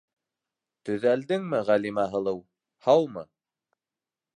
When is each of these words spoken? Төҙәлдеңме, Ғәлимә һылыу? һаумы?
Төҙәлдеңме, 0.89 1.61
Ғәлимә 1.69 2.09
һылыу? 2.17 2.43
һаумы? 2.87 3.29